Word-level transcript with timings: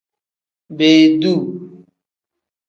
Beeduu. 0.77 1.39